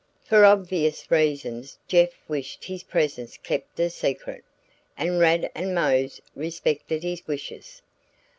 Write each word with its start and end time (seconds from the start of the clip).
"For 0.23 0.43
obvious 0.45 1.11
reasons 1.11 1.77
Jeff 1.87 2.09
wished 2.27 2.63
his 2.65 2.81
presence 2.81 3.37
kept 3.37 3.79
a 3.79 3.87
secret, 3.91 4.43
and 4.97 5.19
Rad 5.19 5.51
and 5.53 5.75
Mose 5.75 6.19
respected 6.35 7.03
his 7.03 7.27
wishes. 7.27 7.83